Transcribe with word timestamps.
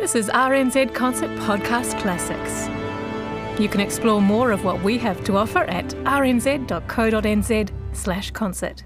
This 0.00 0.14
is 0.14 0.30
RNZ 0.30 0.94
Concert 0.94 1.28
Podcast 1.40 2.00
Classics. 2.00 2.70
You 3.60 3.68
can 3.68 3.82
explore 3.82 4.22
more 4.22 4.50
of 4.50 4.64
what 4.64 4.82
we 4.82 4.96
have 4.96 5.22
to 5.24 5.36
offer 5.36 5.58
at 5.64 5.88
rnz.co.nz 5.88 7.70
slash 7.92 8.30
concert. 8.30 8.84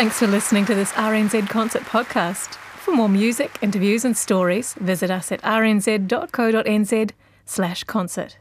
Thanks 0.00 0.18
for 0.18 0.26
listening 0.26 0.64
to 0.64 0.74
this 0.74 0.92
RNZ 0.92 1.50
Concert 1.50 1.82
podcast. 1.82 2.54
For 2.54 2.90
more 2.90 3.06
music, 3.06 3.58
interviews, 3.60 4.02
and 4.02 4.16
stories, 4.16 4.72
visit 4.80 5.10
us 5.10 5.30
at 5.30 5.42
rnz.co.nz 5.42 7.10
slash 7.44 7.84
concert. 7.84 8.38